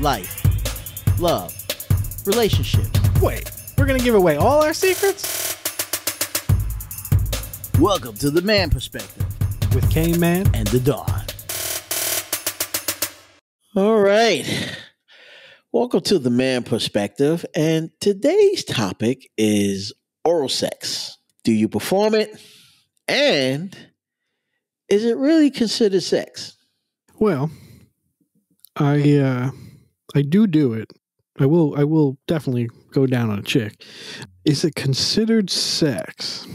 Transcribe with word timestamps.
life, 0.00 1.20
love, 1.20 1.54
relationships. 2.26 2.90
Wait, 3.20 3.50
we're 3.78 3.86
gonna 3.86 3.98
give 3.98 4.14
away 4.14 4.36
all 4.36 4.62
our 4.62 4.74
secrets? 4.74 5.56
Welcome 7.78 8.14
to 8.16 8.30
the 8.30 8.42
man 8.42 8.70
perspective 8.70 9.24
With 9.74 9.88
K 9.90 10.16
Man 10.16 10.48
and 10.54 10.66
the 10.68 10.80
Don. 10.80 11.22
All 13.76 14.00
right. 14.00 14.46
Welcome 15.72 16.00
to 16.02 16.18
the 16.18 16.30
man 16.30 16.62
perspective. 16.62 17.44
And 17.54 17.90
today's 18.00 18.64
topic 18.64 19.30
is 19.36 19.92
oral 20.24 20.48
sex. 20.48 21.18
Do 21.42 21.52
you 21.52 21.68
perform 21.68 22.14
it? 22.14 22.30
And 23.08 23.76
is 24.88 25.04
it 25.04 25.16
really 25.16 25.50
considered 25.50 26.02
sex? 26.02 26.56
Well, 27.18 27.50
I 28.76 29.18
uh 29.18 29.50
I 30.14 30.22
do 30.22 30.46
do 30.46 30.72
it. 30.72 30.92
I 31.38 31.46
will 31.46 31.74
I 31.76 31.84
will 31.84 32.18
definitely 32.26 32.70
go 32.92 33.06
down 33.06 33.30
on 33.30 33.38
a 33.38 33.42
chick. 33.42 33.84
Is 34.44 34.64
it 34.64 34.74
considered 34.74 35.50
sex? 35.50 36.46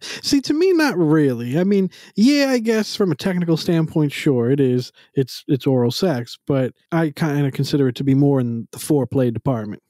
See, 0.00 0.40
to 0.42 0.54
me, 0.54 0.72
not 0.72 0.96
really. 0.98 1.58
I 1.58 1.64
mean, 1.64 1.90
yeah, 2.14 2.50
I 2.50 2.58
guess 2.58 2.94
from 2.94 3.10
a 3.10 3.16
technical 3.16 3.56
standpoint, 3.56 4.12
sure, 4.12 4.50
it 4.50 4.60
is. 4.60 4.92
It's 5.14 5.42
it's 5.48 5.66
oral 5.66 5.90
sex, 5.90 6.38
but 6.46 6.72
I 6.92 7.10
kind 7.10 7.46
of 7.46 7.52
consider 7.54 7.88
it 7.88 7.96
to 7.96 8.04
be 8.04 8.14
more 8.14 8.38
in 8.40 8.68
the 8.72 8.78
foreplay 8.78 9.32
department. 9.32 9.82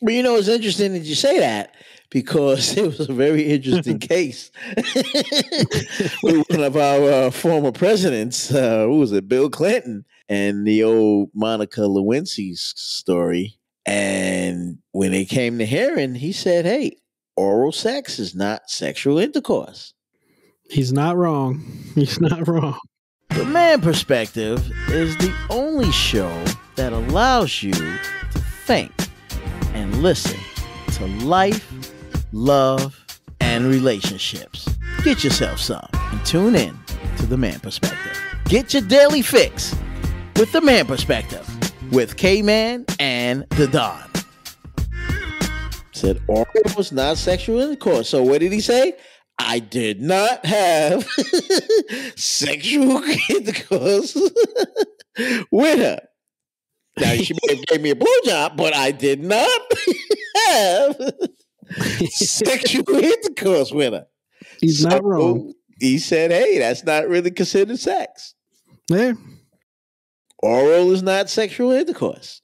Well, 0.00 0.14
you 0.14 0.22
know, 0.22 0.36
it's 0.36 0.48
interesting 0.48 0.94
that 0.94 1.00
you 1.00 1.14
say 1.14 1.40
that 1.40 1.74
because 2.10 2.76
it 2.76 2.86
was 2.86 3.08
a 3.08 3.12
very 3.12 3.44
interesting 3.44 3.98
case 4.14 4.50
with 6.22 6.44
one 6.48 6.62
of 6.62 6.76
our 6.76 7.10
uh, 7.10 7.30
former 7.30 7.72
presidents. 7.72 8.52
Uh, 8.52 8.84
who 8.84 8.98
was 8.98 9.12
it? 9.12 9.28
Bill 9.28 9.50
Clinton 9.50 10.04
and 10.30 10.64
the 10.64 10.84
old 10.84 11.28
Monica 11.34 11.80
Lewinsky's 11.80 12.72
story. 12.76 13.58
And 13.84 14.78
when 14.92 15.12
it 15.12 15.28
came 15.28 15.58
to 15.58 15.66
hearing, 15.66 16.14
he 16.14 16.32
said, 16.32 16.64
"Hey, 16.64 16.96
oral 17.36 17.72
sex 17.72 18.18
is 18.18 18.34
not 18.34 18.70
sexual 18.70 19.18
intercourse." 19.18 19.92
He's 20.70 20.92
not 20.92 21.16
wrong. 21.16 21.60
He's 21.94 22.20
not 22.20 22.46
wrong. 22.46 22.78
The 23.30 23.44
Man 23.44 23.80
Perspective 23.80 24.70
is 24.88 25.16
the 25.16 25.34
only 25.50 25.90
show 25.90 26.44
that 26.76 26.92
allows 26.92 27.62
you 27.62 27.72
to 27.72 28.38
think 28.64 28.92
and 29.74 30.02
listen 30.02 30.38
to 30.94 31.06
life, 31.24 31.72
love, 32.32 33.04
and 33.40 33.66
relationships. 33.66 34.68
Get 35.02 35.24
yourself 35.24 35.58
some 35.58 35.88
and 35.92 36.24
tune 36.24 36.54
in 36.54 36.78
to 37.18 37.26
The 37.26 37.36
Man 37.36 37.58
Perspective. 37.60 38.20
Get 38.44 38.74
your 38.74 38.82
daily 38.82 39.22
fix 39.22 39.74
with 40.40 40.52
The 40.52 40.62
Man 40.62 40.86
Perspective 40.86 41.46
with 41.92 42.16
K 42.16 42.40
Man 42.40 42.86
and 42.98 43.46
The 43.50 43.66
Don. 43.66 44.02
Said 45.92 46.22
oral 46.28 46.46
was 46.74 46.92
not 46.92 47.18
sexual 47.18 47.60
intercourse. 47.60 48.08
So 48.08 48.22
what 48.22 48.40
did 48.40 48.50
he 48.50 48.62
say? 48.62 48.94
I 49.38 49.58
did 49.58 50.00
not 50.00 50.46
have 50.46 51.06
sexual 52.16 53.02
intercourse 53.28 54.14
with 55.52 55.78
her. 55.78 56.00
Now 56.98 57.12
she 57.16 57.34
may 57.34 57.56
have 57.56 57.66
gave 57.66 57.82
me 57.82 57.90
a 57.90 57.94
blowjob, 57.94 58.56
but 58.56 58.74
I 58.74 58.92
did 58.92 59.22
not 59.22 59.60
have 60.46 61.12
sexual 62.08 62.88
intercourse 62.94 63.72
with 63.72 63.92
her. 63.92 64.06
He's 64.58 64.86
not 64.86 65.04
wrong. 65.04 65.52
He 65.78 65.98
said, 65.98 66.30
"Hey, 66.30 66.58
that's 66.58 66.82
not 66.82 67.08
really 67.08 67.30
considered 67.30 67.78
sex. 67.78 68.34
Yeah, 68.88 69.12
Oral 70.42 70.92
is 70.92 71.02
not 71.02 71.30
sexual 71.30 71.72
intercourse." 71.72 72.42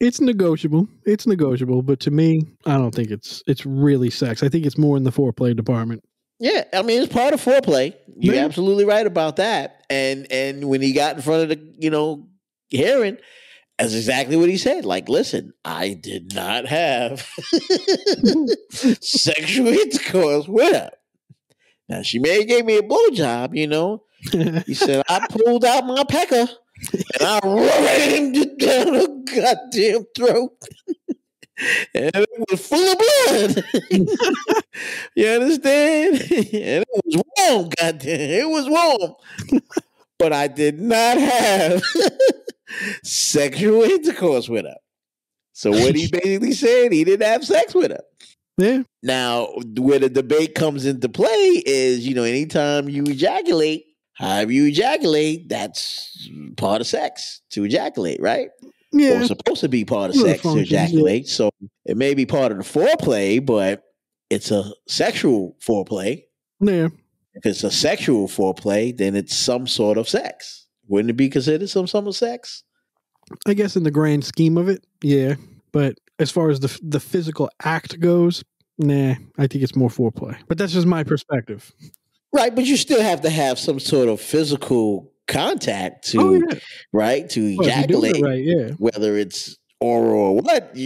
it's 0.00 0.20
negotiable. 0.20 0.88
It's 1.04 1.26
negotiable, 1.26 1.82
but 1.82 2.00
to 2.00 2.10
me, 2.10 2.42
I 2.66 2.76
don't 2.76 2.94
think 2.94 3.10
it's 3.10 3.42
it's 3.46 3.64
really 3.64 4.10
sex. 4.10 4.42
I 4.42 4.48
think 4.48 4.66
it's 4.66 4.78
more 4.78 4.96
in 4.96 5.04
the 5.04 5.12
foreplay 5.12 5.56
department. 5.56 6.04
Yeah, 6.38 6.64
I 6.72 6.82
mean 6.82 7.02
it's 7.02 7.12
part 7.12 7.32
of 7.32 7.42
foreplay. 7.42 7.94
You're 8.16 8.36
absolutely 8.36 8.84
right 8.84 9.06
about 9.06 9.36
that. 9.36 9.84
And 9.88 10.30
and 10.30 10.68
when 10.68 10.82
he 10.82 10.92
got 10.92 11.16
in 11.16 11.22
front 11.22 11.44
of 11.44 11.48
the 11.48 11.74
you 11.78 11.90
know 11.90 12.28
hearing, 12.68 13.18
that's 13.78 13.94
exactly 13.94 14.36
what 14.36 14.48
he 14.48 14.58
said. 14.58 14.84
Like, 14.84 15.08
listen, 15.08 15.52
I 15.64 15.94
did 15.94 16.34
not 16.34 16.66
have 16.66 17.20
sexual 19.00 19.68
intercourse 19.68 20.48
with 20.48 20.74
her. 20.74 20.90
Now 21.88 22.02
she 22.02 22.18
may 22.18 22.40
have 22.40 22.48
gave 22.48 22.64
me 22.64 22.78
a 22.78 22.82
blowjob, 22.82 23.56
you 23.56 23.66
know. 23.66 24.02
He 24.66 24.74
said 24.74 25.04
I 25.08 25.26
pulled 25.28 25.64
out 25.64 25.86
my 25.86 26.02
pecker 26.04 26.48
and 26.92 27.22
I 27.22 27.40
rammed 27.44 28.36
it 28.36 28.58
down 28.58 28.94
her 28.94 29.06
goddamn 29.34 30.04
throat. 30.16 30.52
and 31.94 32.10
it 32.14 32.50
was 32.50 32.66
full 32.66 32.92
of 32.92 32.98
blood. 32.98 33.64
you 35.14 35.26
understand? 35.28 36.14
and 36.32 36.84
it 36.84 36.88
was 37.04 37.22
warm, 37.38 37.70
goddamn. 37.80 38.20
It 38.20 38.48
was 38.48 38.68
warm. 38.68 39.14
but 40.18 40.32
I 40.32 40.48
did 40.48 40.80
not 40.80 41.18
have 41.18 41.82
sexual 43.02 43.82
intercourse 43.82 44.48
with 44.48 44.64
her. 44.64 44.76
So 45.52 45.70
what 45.70 45.94
he 45.94 46.08
basically 46.08 46.52
said, 46.52 46.92
he 46.92 47.04
didn't 47.04 47.26
have 47.26 47.44
sex 47.44 47.74
with 47.74 47.92
her. 47.92 48.02
yeah, 48.58 48.82
Now, 49.04 49.46
where 49.78 50.00
the 50.00 50.08
debate 50.08 50.56
comes 50.56 50.84
into 50.84 51.08
play 51.08 51.62
is, 51.64 52.06
you 52.06 52.14
know, 52.16 52.24
anytime 52.24 52.88
you 52.88 53.04
ejaculate, 53.04 53.84
however 54.14 54.52
you 54.52 54.66
ejaculate, 54.66 55.48
that's 55.48 56.28
part 56.56 56.80
of 56.80 56.86
sex 56.86 57.40
to 57.50 57.64
ejaculate, 57.64 58.20
right? 58.20 58.48
Or 58.62 59.00
yeah, 59.00 59.24
supposed 59.24 59.60
to 59.60 59.68
be 59.68 59.84
part 59.84 60.10
of 60.10 60.16
sex 60.16 60.42
to 60.42 60.56
yeah. 60.56 60.62
ejaculate. 60.62 61.28
So 61.28 61.50
it 61.84 61.96
may 61.96 62.14
be 62.14 62.26
part 62.26 62.52
of 62.52 62.58
the 62.58 62.64
foreplay, 62.64 63.44
but 63.44 63.82
it's 64.30 64.50
a 64.50 64.72
sexual 64.88 65.56
foreplay. 65.60 66.24
yeah. 66.60 66.88
If 67.36 67.44
it's 67.46 67.64
a 67.64 67.70
sexual 67.70 68.28
foreplay, 68.28 68.96
then 68.96 69.16
it's 69.16 69.34
some 69.34 69.66
sort 69.66 69.98
of 69.98 70.08
sex. 70.08 70.68
Wouldn't 70.86 71.10
it 71.10 71.14
be 71.14 71.28
considered 71.28 71.68
some 71.68 71.88
sort 71.88 72.06
of 72.06 72.14
sex? 72.14 72.62
I 73.46 73.54
guess 73.54 73.74
in 73.74 73.82
the 73.82 73.90
grand 73.90 74.24
scheme 74.24 74.56
of 74.56 74.68
it, 74.68 74.86
yeah. 75.02 75.34
But 75.72 75.98
as 76.20 76.30
far 76.30 76.50
as 76.50 76.60
the 76.60 76.78
the 76.82 77.00
physical 77.00 77.50
act 77.64 77.98
goes, 77.98 78.44
nah, 78.78 79.14
I 79.38 79.46
think 79.48 79.64
it's 79.64 79.74
more 79.74 79.88
foreplay. 79.88 80.38
But 80.46 80.58
that's 80.58 80.72
just 80.72 80.86
my 80.86 81.02
perspective. 81.02 81.72
Right, 82.34 82.54
but 82.54 82.64
you 82.64 82.76
still 82.76 83.00
have 83.00 83.20
to 83.22 83.30
have 83.30 83.58
some 83.60 83.78
sort 83.78 84.08
of 84.08 84.20
physical 84.20 85.12
contact 85.28 86.08
to 86.10 86.20
oh 86.20 86.34
yeah, 86.34 86.58
right 86.92 87.30
to 87.30 87.56
well, 87.56 87.68
if 87.68 87.76
you're 87.76 87.86
doing 87.86 88.10
ejaculate. 88.10 88.16
it 88.16 88.22
right, 88.22 88.44
yeah. 88.44 88.74
whether 88.78 89.16
it's 89.16 89.56
oral 89.80 90.20
or 90.20 90.36
what. 90.40 90.70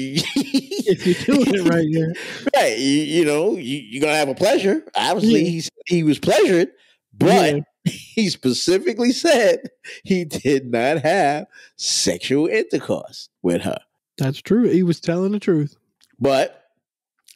If 0.90 1.06
you're 1.28 1.36
doing 1.36 1.54
it 1.54 1.68
right, 1.68 1.84
yeah. 1.86 2.58
right, 2.58 2.78
you, 2.78 2.86
you 3.18 3.24
know, 3.26 3.56
you, 3.56 3.76
you're 3.78 4.00
gonna 4.00 4.16
have 4.16 4.30
a 4.30 4.34
pleasure. 4.34 4.82
Obviously, 4.94 5.42
Yeah. 5.42 5.60
he 5.86 5.96
he 5.96 6.02
was 6.02 6.18
pleasured, 6.18 6.68
but 7.12 7.56
Yeah. 7.56 7.60
he 8.14 8.28
specifically 8.30 9.12
said 9.12 9.60
he 10.04 10.24
did 10.24 10.70
not 10.70 10.98
have 11.02 11.46
sexual 11.76 12.46
intercourse 12.46 13.28
with 13.42 13.62
her. 13.62 13.78
That's 14.18 14.40
true. 14.42 14.68
He 14.68 14.82
was 14.82 15.00
telling 15.00 15.32
the 15.32 15.40
truth. 15.40 15.76
But 16.18 16.64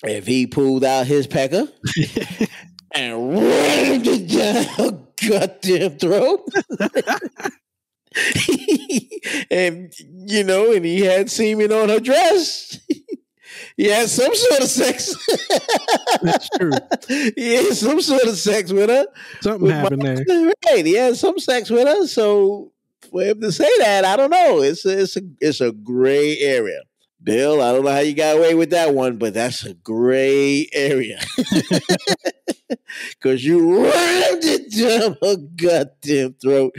if 0.04 0.26
he 0.26 0.46
pulled 0.46 0.82
out 0.84 1.06
his 1.06 1.26
pecker 1.26 1.68
and 2.94 3.34
rammed 3.34 4.06
it 4.06 4.28
down 4.28 4.64
her 4.64 4.98
goddamn 5.28 5.98
throat. 5.98 6.40
and 9.50 9.92
you 9.98 10.44
know, 10.44 10.72
and 10.72 10.84
he 10.84 11.00
had 11.00 11.30
semen 11.30 11.72
on 11.72 11.88
her 11.88 12.00
dress. 12.00 12.78
he 13.76 13.84
had 13.86 14.08
some 14.08 14.34
sort 14.34 14.60
of 14.60 14.68
sex. 14.68 15.14
That's 16.22 16.48
true. 16.50 16.72
he 17.36 17.54
had 17.54 17.74
some 17.74 18.00
sort 18.00 18.24
of 18.24 18.36
sex 18.36 18.72
with 18.72 18.90
her. 18.90 19.06
Something 19.40 19.62
With 19.62 19.72
happened 19.72 20.02
my- 20.02 20.22
there. 20.26 20.52
Right, 20.70 20.84
he 20.86 20.94
had 20.94 21.16
some 21.16 21.38
sex 21.38 21.70
with 21.70 21.86
her. 21.86 22.06
So 22.06 22.72
for 23.10 23.22
him 23.22 23.40
to 23.40 23.52
say 23.52 23.70
that, 23.78 24.04
I 24.04 24.16
don't 24.16 24.30
know. 24.30 24.60
It's 24.60 24.84
a, 24.84 25.02
it's 25.02 25.16
a 25.16 25.22
it's 25.40 25.60
a 25.60 25.72
gray 25.72 26.38
area. 26.38 26.82
Bill, 27.22 27.62
I 27.62 27.72
don't 27.72 27.84
know 27.84 27.92
how 27.92 28.00
you 28.00 28.14
got 28.14 28.36
away 28.36 28.54
with 28.56 28.70
that 28.70 28.94
one, 28.94 29.16
but 29.16 29.32
that's 29.32 29.64
a 29.64 29.74
gray 29.74 30.68
area. 30.72 31.20
Cause 33.20 33.42
you 33.44 33.82
rammed 33.82 34.44
it 34.44 34.70
down 34.72 35.16
her 35.22 35.36
goddamn 35.56 36.34
throat. 36.34 36.74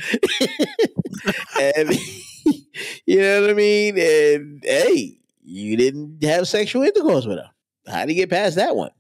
and 1.62 1.90
you 3.06 3.22
know 3.22 3.42
what 3.42 3.50
I 3.50 3.54
mean? 3.54 3.98
And 3.98 4.64
hey, 4.64 5.18
you 5.44 5.78
didn't 5.78 6.24
have 6.24 6.48
sexual 6.48 6.84
intercourse 6.84 7.26
with 7.26 7.38
her. 7.38 7.50
How 7.88 8.06
do 8.06 8.14
you 8.14 8.20
get 8.20 8.30
past 8.30 8.56
that 8.56 8.76
one? 8.76 8.92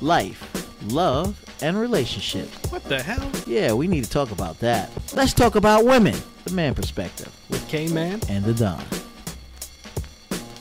Life, 0.00 0.92
love, 0.92 1.42
and 1.62 1.78
relationships. 1.78 2.54
What 2.70 2.84
the 2.84 3.02
hell? 3.02 3.30
Yeah, 3.46 3.72
we 3.72 3.88
need 3.88 4.04
to 4.04 4.10
talk 4.10 4.30
about 4.30 4.58
that. 4.60 4.90
Let's 5.14 5.32
talk 5.32 5.56
about 5.56 5.84
women, 5.84 6.14
the 6.44 6.52
man 6.52 6.74
perspective, 6.74 7.34
With 7.48 7.66
K 7.68 7.88
Man? 7.88 8.20
and 8.28 8.44
the 8.44 8.54
Don. 8.54 8.84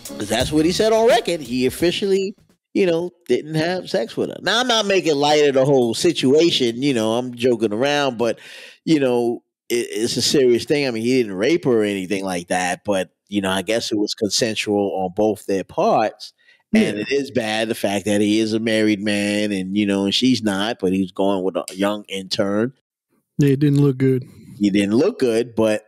Because 0.07 0.30
that's 0.30 0.51
what 0.51 0.63
he 0.66 0.71
said 0.71 0.94
on 0.94 1.07
record. 1.07 1.42
He 1.42 1.66
officially, 1.66 2.33
you 2.75 2.86
know, 2.86 3.10
didn't 3.30 3.56
have 3.56 3.89
sex 3.89 4.18
with 4.18 4.30
her. 4.30 4.38
Now, 4.42 4.60
I'm 4.60 4.68
not 4.68 4.86
making 4.86 5.16
light 5.16 5.48
of 5.48 5.56
the 5.56 5.63
whole 5.63 5.94
situation. 5.94 6.83
You 6.83 6.94
know, 6.94 7.13
I'm 7.13 7.33
joking 7.33 7.72
around, 7.74 8.18
but, 8.18 8.38
you 8.83 9.00
know, 9.00 9.44
it, 9.69 9.88
it's 9.89 10.18
a 10.18 10.22
serious 10.22 10.66
thing. 10.66 10.86
I 10.86 10.92
mean, 10.92 11.01
he 11.01 11.18
didn't 11.18 11.38
rape 11.38 11.63
her 11.63 11.81
or 11.81 11.83
anything 11.83 12.25
like 12.25 12.50
that, 12.50 12.81
but 12.83 13.12
you 13.27 13.42
know, 13.42 13.50
I 13.50 13.62
guess 13.62 13.92
it 13.92 13.98
was 13.98 14.13
consensual 14.13 14.92
on 15.04 15.13
both 15.16 15.45
their 15.45 15.63
parts. 15.63 16.33
And 16.74 16.98
it 16.98 17.10
is 17.10 17.31
bad 17.31 17.69
the 17.69 17.75
fact 17.75 18.04
that 18.04 18.19
he 18.19 18.39
is 18.39 18.51
a 18.51 18.60
married 18.60 19.01
man, 19.01 19.54
and 19.54 19.78
you 19.78 19.86
know, 19.86 20.04
and 20.04 20.13
she's 20.13 20.44
not, 20.44 20.78
but 20.81 20.92
he's 20.92 21.13
going 21.13 21.42
with 21.45 21.56
a 21.56 21.63
young 21.74 22.04
intern. 22.10 22.74
Yeah, 23.38 23.51
it 23.51 23.62
didn't 23.62 23.80
look 23.80 23.98
good. 23.98 24.25
He 24.60 24.71
didn't 24.71 24.95
look 24.95 25.18
good, 25.18 25.56
but 25.56 25.86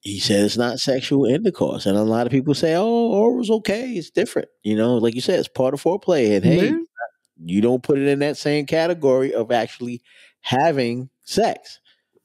he 0.00 0.18
said 0.18 0.44
it's 0.44 0.56
not 0.56 0.78
sexual 0.78 1.26
intercourse, 1.26 1.86
and 1.86 1.96
a 1.96 2.02
lot 2.02 2.26
of 2.26 2.32
people 2.32 2.54
say, 2.54 2.74
"Oh, 2.74 3.10
oral's 3.12 3.50
okay. 3.50 3.92
It's 3.92 4.10
different." 4.10 4.48
You 4.62 4.76
know, 4.76 4.96
like 4.96 5.14
you 5.14 5.20
said, 5.20 5.38
it's 5.38 5.48
part 5.48 5.74
of 5.74 5.82
foreplay, 5.82 6.36
and 6.36 6.44
hey, 6.44 6.68
Yeah. 6.70 6.78
you 7.44 7.60
don't 7.60 7.82
put 7.82 7.98
it 7.98 8.06
in 8.08 8.18
that 8.20 8.36
same 8.36 8.66
category 8.66 9.34
of 9.34 9.50
actually 9.52 10.00
having 10.40 11.10
sex. 11.24 11.78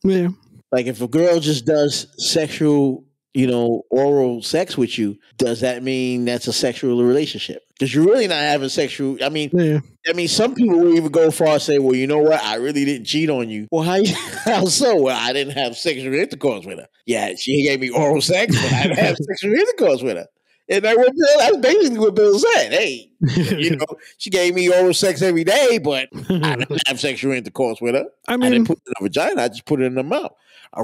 Yeah. 0.03 0.29
Like 0.71 0.87
if 0.87 1.01
a 1.01 1.07
girl 1.07 1.39
just 1.39 1.65
does 1.65 2.07
sexual, 2.17 3.03
you 3.35 3.47
know, 3.47 3.83
oral 3.89 4.41
sex 4.41 4.77
with 4.77 4.97
you, 4.97 5.17
does 5.37 5.59
that 5.61 5.83
mean 5.83 6.25
that's 6.25 6.47
a 6.47 6.53
sexual 6.53 7.03
relationship? 7.03 7.61
Because 7.73 7.93
you're 7.93 8.05
really 8.05 8.27
not 8.27 8.37
having 8.37 8.69
sexual. 8.69 9.17
I 9.21 9.27
mean, 9.29 9.49
Yeah. 9.53 9.79
I 10.07 10.13
mean, 10.13 10.27
some 10.29 10.55
people 10.55 10.79
will 10.79 10.93
even 10.95 11.11
go 11.11 11.29
far 11.31 11.49
and 11.49 11.61
say, 11.61 11.77
"Well, 11.79 11.95
you 11.95 12.07
know 12.07 12.19
what? 12.19 12.41
I 12.41 12.55
really 12.55 12.85
didn't 12.85 13.05
cheat 13.05 13.29
on 13.29 13.49
you." 13.49 13.67
Well, 13.71 13.83
how? 13.83 13.95
you- 13.95 14.15
How 14.45 14.65
so? 14.65 15.01
Well, 15.01 15.17
I 15.19 15.33
didn't 15.33 15.53
have 15.57 15.75
sexual 15.75 16.13
intercourse 16.13 16.65
with 16.65 16.77
her. 16.79 16.87
Yeah, 17.05 17.33
she 17.37 17.63
gave 17.63 17.79
me 17.81 17.89
oral 17.89 18.21
sex, 18.21 18.55
but 18.55 18.71
I 18.73 18.83
didn't 18.83 18.99
have 18.99 19.17
sexual 19.29 19.53
intercourse 19.53 20.01
with 20.01 20.15
her. 20.17 20.27
And 20.69 20.83
that 20.85 20.95
Bill, 20.95 21.05
that's 21.39 21.57
basically 21.57 21.99
what 21.99 22.15
Bill 22.15 22.39
said. 22.39 22.71
Hey, 22.71 23.11
you 23.35 23.75
know, 23.77 23.85
she 24.17 24.29
gave 24.29 24.55
me 24.55 24.69
oral 24.69 24.93
sex 24.93 25.21
every 25.21 25.43
day, 25.43 25.77
but 25.79 26.07
I 26.29 26.55
didn't 26.55 26.87
have 26.87 26.99
sexual 26.99 27.33
intercourse 27.33 27.81
with 27.81 27.95
her. 27.95 28.05
I 28.27 28.33
I 28.33 28.37
mean, 28.37 28.51
didn't 28.51 28.67
put 28.67 28.77
it 28.77 28.83
in 28.87 28.93
her 28.99 29.03
vagina. 29.05 29.41
I 29.43 29.47
just 29.49 29.65
put 29.65 29.81
it 29.81 29.85
in 29.85 29.95
her 29.97 30.03
mouth. 30.03 30.31
I 30.73 30.81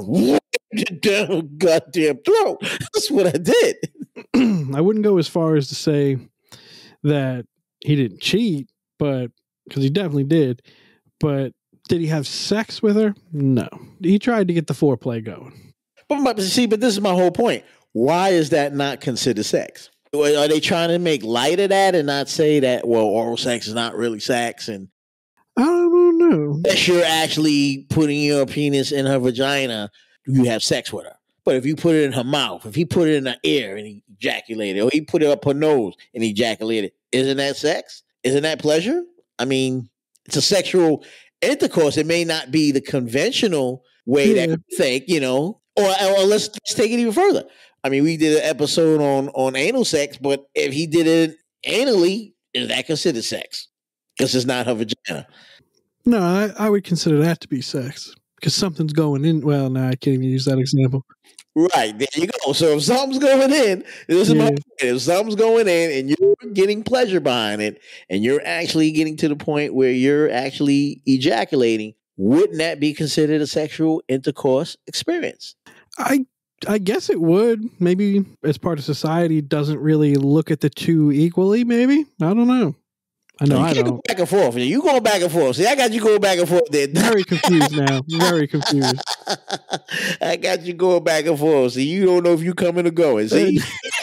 down 1.00 1.56
goddamn 1.58 2.18
throat. 2.24 2.58
That's 2.60 3.10
what 3.10 3.26
I 3.26 3.38
did. 3.38 3.76
I 4.74 4.80
wouldn't 4.80 5.04
go 5.04 5.18
as 5.18 5.28
far 5.28 5.56
as 5.56 5.68
to 5.68 5.74
say 5.74 6.18
that 7.02 7.46
he 7.80 7.96
didn't 7.96 8.20
cheat, 8.20 8.68
but 8.98 9.30
because 9.66 9.82
he 9.82 9.90
definitely 9.90 10.24
did. 10.24 10.62
But 11.20 11.52
did 11.88 12.00
he 12.00 12.06
have 12.08 12.26
sex 12.26 12.82
with 12.82 12.96
her? 12.96 13.14
No. 13.32 13.68
He 14.00 14.18
tried 14.18 14.48
to 14.48 14.54
get 14.54 14.66
the 14.66 14.74
foreplay 14.74 15.24
going. 15.24 15.72
But 16.08 16.20
my, 16.20 16.34
see, 16.36 16.66
but 16.66 16.80
this 16.80 16.94
is 16.94 17.00
my 17.00 17.12
whole 17.12 17.30
point. 17.30 17.64
Why 17.92 18.30
is 18.30 18.50
that 18.50 18.74
not 18.74 19.00
considered 19.00 19.44
sex? 19.44 19.90
Are 20.14 20.48
they 20.48 20.60
trying 20.60 20.90
to 20.90 20.98
make 20.98 21.22
light 21.22 21.58
of 21.58 21.70
that 21.70 21.94
and 21.94 22.06
not 22.06 22.28
say 22.28 22.60
that 22.60 22.86
well, 22.86 23.04
oral 23.04 23.38
sex 23.38 23.66
is 23.66 23.74
not 23.74 23.96
really 23.96 24.20
sex, 24.20 24.68
and 24.68 24.88
I 25.56 25.62
don't 25.64 26.18
know. 26.18 26.52
unless 26.54 26.86
you're 26.86 27.04
actually 27.04 27.86
putting 27.88 28.20
your 28.20 28.44
penis 28.44 28.92
in 28.92 29.06
her 29.06 29.18
vagina, 29.18 29.90
you 30.26 30.44
have 30.44 30.62
sex 30.62 30.92
with 30.92 31.04
her. 31.04 31.16
But 31.44 31.56
if 31.56 31.66
you 31.66 31.74
put 31.74 31.94
it 31.96 32.04
in 32.04 32.12
her 32.12 32.22
mouth, 32.24 32.64
if 32.66 32.74
he 32.74 32.84
put 32.84 33.08
it 33.08 33.14
in 33.16 33.26
her 33.26 33.36
ear 33.42 33.76
and 33.76 33.86
he 33.86 34.04
ejaculated, 34.16 34.82
or 34.82 34.90
he 34.92 35.00
put 35.00 35.22
it 35.22 35.28
up 35.28 35.44
her 35.44 35.54
nose 35.54 35.94
and 36.14 36.22
he 36.22 36.30
ejaculated, 36.30 36.92
isn't 37.10 37.36
that 37.38 37.56
sex? 37.56 38.02
Isn't 38.22 38.44
that 38.44 38.60
pleasure? 38.60 39.02
I 39.38 39.44
mean, 39.44 39.88
it's 40.26 40.36
a 40.36 40.42
sexual 40.42 41.04
intercourse. 41.40 41.96
It 41.96 42.06
may 42.06 42.24
not 42.24 42.52
be 42.52 42.70
the 42.70 42.80
conventional 42.80 43.84
way 44.06 44.32
that 44.34 44.48
Yeah. 44.50 44.56
we 44.70 44.76
think, 44.76 45.04
you 45.08 45.18
know. 45.20 45.60
Or, 45.76 45.84
or 45.84 46.24
let's, 46.24 46.48
let's 46.48 46.74
take 46.74 46.92
it 46.92 47.00
even 47.00 47.12
further. 47.12 47.44
I 47.82 47.88
mean, 47.88 48.04
we 48.04 48.16
did 48.16 48.36
an 48.38 48.44
episode 48.44 49.00
on 49.00 49.28
on 49.30 49.56
anal 49.56 49.84
sex, 49.84 50.16
but 50.16 50.44
if 50.54 50.72
he 50.72 50.86
did 50.86 51.06
it 51.08 51.36
anally, 51.66 52.34
is 52.54 52.68
that 52.68 52.86
considered 52.86 53.24
sex? 53.24 53.66
Because 54.16 54.34
it's 54.36 54.44
not 54.44 54.66
her 54.66 54.74
vagina. 54.74 55.26
No, 56.04 56.20
I, 56.20 56.50
I 56.58 56.68
would 56.68 56.84
consider 56.84 57.18
that 57.22 57.40
to 57.40 57.48
be 57.48 57.60
sex 57.62 58.14
because 58.42 58.56
something's 58.56 58.92
going 58.92 59.24
in. 59.24 59.40
Well, 59.40 59.70
no, 59.70 59.84
I 59.86 59.94
can't 59.94 60.14
even 60.14 60.24
use 60.24 60.44
that 60.46 60.58
example. 60.58 61.06
Right 61.54 61.96
there 61.96 62.08
you 62.14 62.26
go. 62.26 62.52
So 62.52 62.76
if 62.76 62.82
something's 62.82 63.22
going 63.22 63.52
in, 63.52 63.84
this 64.08 64.28
is 64.28 64.34
my 64.34 64.46
point. 64.46 64.64
If 64.80 65.02
something's 65.02 65.36
going 65.36 65.68
in, 65.68 65.90
and 65.92 66.10
you're 66.10 66.52
getting 66.52 66.82
pleasure 66.82 67.20
behind 67.20 67.62
it, 67.62 67.80
and 68.10 68.24
you're 68.24 68.44
actually 68.44 68.90
getting 68.90 69.16
to 69.18 69.28
the 69.28 69.36
point 69.36 69.74
where 69.74 69.92
you're 69.92 70.30
actually 70.30 71.02
ejaculating, 71.06 71.94
wouldn't 72.16 72.58
that 72.58 72.80
be 72.80 72.92
considered 72.92 73.40
a 73.40 73.46
sexual 73.46 74.02
intercourse 74.08 74.76
experience? 74.86 75.54
I 75.98 76.26
I 76.66 76.78
guess 76.78 77.10
it 77.10 77.20
would. 77.20 77.64
Maybe 77.80 78.24
as 78.42 78.58
part 78.58 78.78
of 78.78 78.84
society 78.84 79.40
doesn't 79.40 79.78
really 79.78 80.14
look 80.16 80.50
at 80.50 80.60
the 80.60 80.70
two 80.70 81.12
equally. 81.12 81.64
Maybe 81.64 82.06
I 82.20 82.34
don't 82.34 82.48
know. 82.48 82.74
I 83.40 83.46
know 83.46 83.58
you 83.58 83.64
I 83.64 83.72
can't 83.74 83.86
don't. 83.86 83.94
go 83.96 84.02
back 84.06 84.18
and 84.20 84.28
forth. 84.28 84.56
You 84.56 84.82
going 84.82 85.02
back 85.02 85.22
and 85.22 85.32
forth. 85.32 85.56
See, 85.56 85.66
I 85.66 85.74
got 85.74 85.92
you 85.92 86.00
going 86.00 86.20
back 86.20 86.38
and 86.38 86.48
forth 86.48 86.66
there. 86.70 86.86
Very 86.88 87.24
confused 87.32 87.76
now. 87.76 88.02
Very 88.08 88.46
confused. 88.46 89.00
I 90.20 90.36
got 90.36 90.62
you 90.62 90.74
going 90.74 91.02
back 91.02 91.26
and 91.26 91.38
forth. 91.38 91.72
See, 91.72 91.84
you 91.84 92.04
don't 92.04 92.22
know 92.22 92.32
if 92.34 92.42
you 92.42 92.54
coming 92.54 92.86
or 92.86 92.90
going. 92.90 93.28
See, 93.28 93.60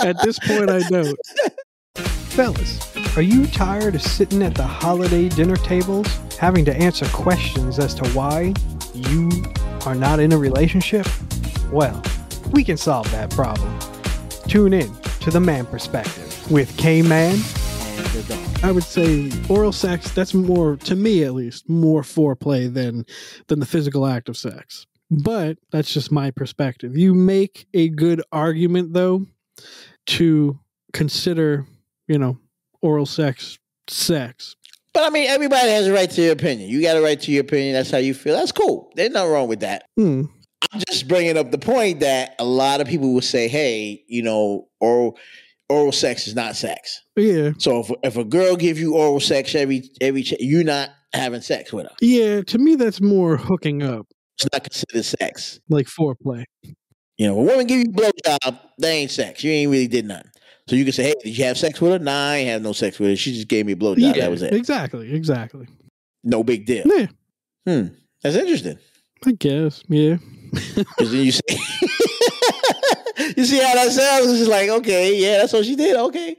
At 0.00 0.16
this 0.22 0.38
point, 0.38 0.70
I 0.70 0.80
don't. 0.88 1.18
Fellas, 1.96 3.16
are 3.16 3.22
you 3.22 3.46
tired 3.48 3.94
of 3.94 4.02
sitting 4.02 4.42
at 4.42 4.54
the 4.54 4.66
holiday 4.66 5.28
dinner 5.28 5.56
tables 5.56 6.06
having 6.38 6.64
to 6.66 6.74
answer 6.76 7.06
questions 7.06 7.78
as 7.78 7.94
to 7.94 8.08
why 8.10 8.54
you 8.94 9.28
are 9.86 9.94
not 9.94 10.20
in 10.20 10.32
a 10.32 10.38
relationship? 10.38 11.06
Well, 11.72 12.00
we 12.52 12.62
can 12.64 12.76
solve 12.76 13.10
that 13.10 13.30
problem. 13.30 13.76
Tune 14.46 14.72
in 14.72 14.94
to 15.20 15.30
The 15.30 15.40
Man 15.40 15.66
Perspective 15.66 16.50
with 16.50 16.74
K 16.78 17.02
Man. 17.02 17.38
And 18.62 18.68
the 18.68 18.68
dog. 18.68 18.68
I 18.68 18.72
would 18.72 18.84
say 18.84 19.30
oral 19.48 19.72
sex, 19.72 20.10
that's 20.10 20.34
more, 20.34 20.76
to 20.76 20.96
me 20.96 21.24
at 21.24 21.34
least, 21.34 21.68
more 21.68 22.02
foreplay 22.02 22.72
than, 22.72 23.06
than 23.46 23.60
the 23.60 23.66
physical 23.66 24.06
act 24.06 24.28
of 24.28 24.36
sex. 24.36 24.86
But 25.10 25.58
that's 25.70 25.92
just 25.92 26.12
my 26.12 26.30
perspective. 26.30 26.96
You 26.96 27.14
make 27.14 27.66
a 27.74 27.88
good 27.88 28.22
argument, 28.32 28.92
though, 28.92 29.26
to 30.06 30.58
consider, 30.92 31.66
you 32.06 32.18
know, 32.18 32.38
oral 32.82 33.06
sex 33.06 33.58
sex. 33.88 34.56
But 34.92 35.04
I 35.04 35.10
mean, 35.10 35.28
everybody 35.28 35.68
has 35.70 35.86
a 35.86 35.92
right 35.92 36.10
to 36.10 36.22
your 36.22 36.32
opinion. 36.32 36.68
You 36.70 36.82
got 36.82 36.96
a 36.96 37.02
right 37.02 37.20
to 37.20 37.32
your 37.32 37.42
opinion. 37.42 37.74
That's 37.74 37.90
how 37.90 37.98
you 37.98 38.14
feel. 38.14 38.34
That's 38.34 38.52
cool. 38.52 38.90
There's 38.96 39.10
nothing 39.10 39.30
wrong 39.30 39.48
with 39.48 39.60
that. 39.60 39.88
Hmm. 39.96 40.24
I'm 40.72 40.80
just 40.88 41.08
bringing 41.08 41.38
up 41.38 41.50
the 41.50 41.58
point 41.58 42.00
that 42.00 42.34
a 42.38 42.44
lot 42.44 42.80
of 42.80 42.88
people 42.88 43.14
will 43.14 43.20
say, 43.20 43.48
"Hey, 43.48 44.04
you 44.08 44.22
know, 44.22 44.68
oral 44.80 45.16
oral 45.68 45.92
sex 45.92 46.26
is 46.28 46.34
not 46.34 46.56
sex." 46.56 47.02
Yeah. 47.16 47.50
So 47.58 47.80
if 47.80 47.90
if 48.02 48.16
a 48.16 48.24
girl 48.24 48.56
give 48.56 48.78
you 48.78 48.94
oral 48.96 49.20
sex 49.20 49.54
every 49.54 49.90
every 50.00 50.22
ch- 50.22 50.34
you're 50.40 50.64
not 50.64 50.90
having 51.12 51.40
sex 51.40 51.72
with 51.72 51.86
her. 51.86 51.94
Yeah. 52.00 52.42
To 52.42 52.58
me, 52.58 52.74
that's 52.74 53.00
more 53.00 53.36
hooking 53.36 53.82
up, 53.82 54.06
It's 54.38 54.46
not 54.52 54.62
considered 54.64 55.04
sex. 55.04 55.58
like 55.68 55.86
foreplay. 55.86 56.44
You 57.16 57.26
know, 57.26 57.38
a 57.40 57.42
woman 57.42 57.66
give 57.66 57.78
you 57.78 57.86
a 57.88 57.92
blowjob, 57.92 58.58
that 58.78 58.88
ain't 58.88 59.10
sex. 59.10 59.42
You 59.42 59.50
ain't 59.50 59.70
really 59.72 59.88
did 59.88 60.06
nothing. 60.06 60.30
So 60.68 60.76
you 60.76 60.84
can 60.84 60.92
say, 60.92 61.04
"Hey, 61.04 61.14
did 61.24 61.36
you 61.38 61.44
have 61.44 61.56
sex 61.58 61.80
with 61.80 61.92
her?" 61.92 61.98
Nah, 61.98 62.12
I 62.30 62.36
ain't 62.36 62.48
have 62.50 62.62
no 62.62 62.72
sex 62.72 62.98
with 62.98 63.08
her. 63.10 63.16
She 63.16 63.32
just 63.32 63.48
gave 63.48 63.64
me 63.66 63.72
a 63.72 63.76
blowjob. 63.76 63.98
yeah. 63.98 64.12
That 64.12 64.30
was 64.30 64.42
it. 64.42 64.52
Exactly. 64.52 65.12
Exactly. 65.12 65.66
No 66.22 66.44
big 66.44 66.66
deal. 66.66 66.84
Yeah. 66.86 67.06
Hmm. 67.66 67.88
That's 68.22 68.36
interesting. 68.36 68.78
I 69.26 69.32
guess. 69.32 69.82
Yeah. 69.88 70.16
Because 70.76 71.10
then 71.12 71.24
you 71.24 71.32
say, 71.32 71.40
you 73.36 73.44
see 73.44 73.58
how 73.58 73.74
that 73.74 73.90
sounds? 73.90 74.26
It's 74.30 74.38
just 74.38 74.50
like, 74.50 74.68
okay, 74.68 75.16
yeah, 75.20 75.38
that's 75.38 75.52
what 75.52 75.64
she 75.64 75.76
did. 75.76 75.96
Okay. 75.96 76.36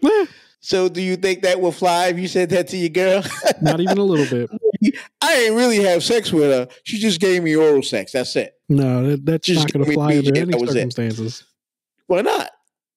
So 0.62 0.89
do 0.89 1.01
you 1.01 1.15
think 1.15 1.43
that 1.43 1.60
would 1.62 1.74
fly 1.74 2.08
if 2.08 2.19
you 2.19 2.27
said 2.27 2.50
that 2.50 2.67
to 2.69 2.77
your 2.77 2.89
girl? 2.89 3.24
not 3.62 3.79
even 3.79 3.98
a 3.98 4.03
little 4.03 4.25
bit. 4.25 4.50
I 5.22 5.36
ain't 5.36 5.55
really 5.55 5.81
have 5.84 6.03
sex 6.03 6.31
with 6.34 6.51
her. 6.51 6.67
She 6.84 7.00
just 7.00 7.19
gave 7.22 7.43
me 7.43 7.55
oral 7.55 7.81
sex. 7.84 8.12
That's 8.12 8.36
it. 8.36 8.53
No, 8.67 9.10
that, 9.10 9.25
that's 9.25 9.48
Just 9.48 9.62
not 9.62 9.74
going 9.74 9.86
to 9.86 9.93
fly 9.93 10.17
under 10.17 10.38
any 10.38 10.55
was 10.55 10.72
it. 10.72 10.74
circumstances. 10.74 11.43
Why 12.08 12.22
not? 12.22 12.51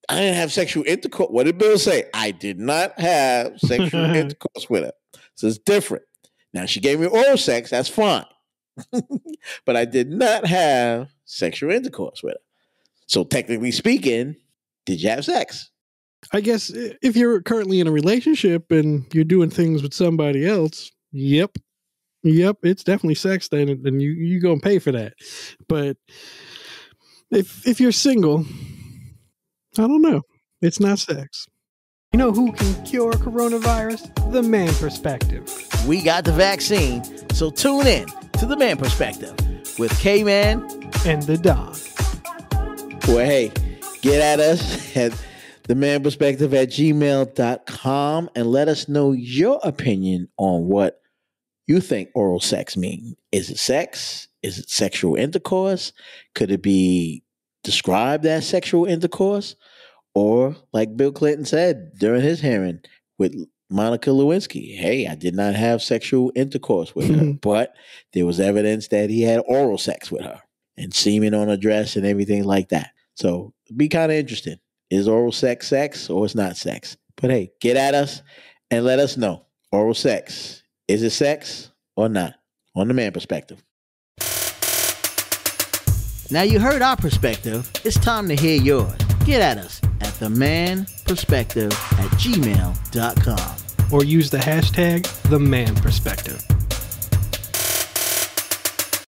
I 0.09 0.17
didn't 0.17 0.37
have 0.37 0.53
sexual 0.53 0.85
intercourse. 0.87 1.31
What 1.31 1.45
did 1.45 1.59
Bill 1.59 1.79
say? 1.79 2.05
I 2.13 2.33
did 2.33 2.59
not 2.59 2.99
have 2.99 3.59
sexual 3.59 4.05
intercourse 4.15 4.69
with 4.69 4.85
her. 4.85 4.93
So 5.37 5.47
it's 5.47 5.59
different. 5.59 6.05
Now 6.53 6.67
she 6.67 6.81
gave 6.81 7.01
me 7.01 7.07
oral 7.07 7.37
sex. 7.37 7.71
That's 7.71 7.89
fine. 7.89 8.25
but 9.65 9.77
I 9.77 9.85
did 9.85 10.11
not 10.11 10.47
have 10.47 11.11
sexual 11.25 11.71
intercourse 11.71 12.23
with 12.23 12.35
her. 12.35 12.41
So 13.13 13.25
technically 13.25 13.73
speaking, 13.73 14.37
did 14.87 15.03
you 15.03 15.11
have 15.11 15.27
sex? 15.27 15.71
I 16.33 16.41
guess 16.41 16.71
if 16.75 17.15
you're 17.15 17.43
currently 17.43 17.79
in 17.79 17.87
a 17.87 17.93
relationship 17.93 18.73
and 18.73 19.05
you're 19.13 19.23
doing 19.23 19.51
things 19.51 19.83
with 19.83 19.93
somebody 19.93 20.49
else, 20.49 20.91
yep, 21.11 21.59
yep, 22.23 22.57
it's 22.63 22.83
definitely 22.83 23.17
sex 23.17 23.49
then, 23.49 23.69
and 23.69 23.87
and 23.87 24.01
you 24.01 24.13
you 24.13 24.41
gonna 24.41 24.61
pay 24.61 24.79
for 24.79 24.93
that. 24.93 25.13
But 25.69 25.99
if 27.31 27.67
if 27.67 27.83
you're 27.83 27.93
single, 27.93 28.47
I 29.77 29.83
don't 29.83 30.01
know, 30.01 30.23
it's 30.63 30.81
not 30.81 30.99
sex. 30.99 31.47
You 32.15 32.19
know 32.19 32.33
who 32.33 32.53
can 32.53 32.83
cure 32.87 33.13
coronavirus? 33.13 34.33
The 34.33 34.43
man 34.43 34.73
perspective. 34.77 35.47
We 35.87 36.01
got 36.03 36.25
the 36.25 36.33
vaccine. 36.33 37.05
So 37.35 37.51
tune 37.51 37.87
in 37.87 38.07
to 38.39 38.47
the 38.47 38.57
man 38.57 38.79
perspective 38.79 39.37
with 39.79 39.93
K 40.01 40.25
Man 40.25 40.67
And 41.05 41.23
the 41.25 41.37
dog. 41.37 41.77
Well, 43.09 43.27
hey, 43.27 43.51
get 44.01 44.21
at 44.23 44.39
us 44.39 44.97
at 44.97 45.13
the 45.65 45.75
man 45.75 46.03
perspective 46.03 46.55
at 46.55 46.69
gmail.com 46.69 48.31
and 48.35 48.47
let 48.47 48.69
us 48.69 48.89
know 48.89 49.13
your 49.13 49.61
opinion 49.65 50.29
on 50.39 50.69
what 50.69 51.01
you 51.67 51.81
think 51.81 52.11
oral 52.15 52.41
sex 52.41 52.77
means. 52.77 53.17
Is 53.33 53.51
it 53.51 53.59
sex? 53.59 54.29
Is 54.43 54.59
it 54.59 54.71
sexual 54.71 55.17
intercourse? 55.17 55.93
Could 56.35 56.53
it 56.53 56.63
be 56.63 57.25
described 57.65 58.25
as 58.25 58.47
sexual 58.47 58.87
intercourse? 58.87 59.57
Or, 60.15 60.57
like 60.73 60.97
Bill 60.97 61.13
Clinton 61.13 61.45
said 61.45 61.99
during 61.99 62.23
his 62.23 62.41
hearing 62.41 62.81
with 63.19 63.35
Monica 63.69 64.11
Lewinsky, 64.11 64.77
hey, 64.77 65.07
I 65.09 65.17
did 65.17 65.35
not 65.35 65.55
have 65.55 65.83
sexual 65.83 66.31
intercourse 66.37 66.95
with 66.95 67.15
her, 67.15 67.33
but 67.43 67.75
there 68.13 68.27
was 68.27 68.39
evidence 68.39 68.89
that 68.89 69.11
he 69.11 69.23
had 69.23 69.43
oral 69.47 69.79
sex 69.79 70.11
with 70.11 70.23
her 70.23 70.41
and 70.77 70.95
semen 70.95 71.35
on 71.35 71.49
a 71.49 71.57
dress 71.57 71.97
and 71.97 72.07
everything 72.07 72.45
like 72.45 72.71
that. 72.71 72.91
So, 73.15 73.53
be 73.77 73.89
kind 73.89 74.11
of 74.11 74.19
interesting. 74.19 74.59
Is 74.91 75.09
oral 75.09 75.33
sex 75.33 75.69
sex 75.69 76.11
or 76.11 76.25
it's 76.25 76.35
not 76.35 76.57
sex? 76.57 76.97
But 77.17 77.31
hey, 77.31 77.53
get 77.61 77.77
at 77.77 77.95
us 77.95 78.23
and 78.71 78.85
let 78.85 78.99
us 78.99 79.17
know. 79.17 79.47
Oral 79.71 79.95
sex, 79.95 80.63
is 80.89 81.03
it 81.03 81.11
sex 81.11 81.71
or 81.97 82.09
not? 82.09 82.35
On 82.75 82.89
the 82.89 82.95
man 82.95 83.13
perspective. 83.13 83.63
Now 86.31 86.43
you 86.43 86.59
heard 86.59 86.81
our 86.81 86.97
perspective. 86.97 87.71
It's 87.85 87.99
time 87.99 88.27
to 88.29 88.35
hear 88.35 88.61
yours. 88.61 88.95
Get 89.27 89.43
at 89.43 89.59
us 89.59 89.83
at 90.01 90.15
the 90.15 90.31
man 90.31 90.87
perspective 91.07 91.71
at 91.73 92.11
gmail.com. 92.19 93.57
Or 93.93 94.05
use 94.05 94.31
the 94.31 94.39
hashtag 94.39 95.03
the 95.29 95.39
man 95.39 95.75
perspective. 95.77 96.43